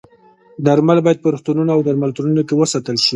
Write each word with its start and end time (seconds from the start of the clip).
درمل 0.65 0.97
باید 1.05 1.21
په 1.21 1.27
روغتونونو 1.33 1.69
او 1.75 1.79
درملتونونو 1.87 2.41
کې 2.47 2.55
وساتل 2.57 2.95
شي. 3.03 3.09